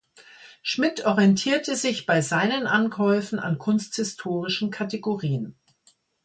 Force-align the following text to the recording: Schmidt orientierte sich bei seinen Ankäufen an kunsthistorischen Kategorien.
Schmidt 0.63 1.05
orientierte 1.05 1.75
sich 1.75 2.07
bei 2.07 2.21
seinen 2.21 2.65
Ankäufen 2.65 3.37
an 3.37 3.59
kunsthistorischen 3.59 4.71
Kategorien. 4.71 5.53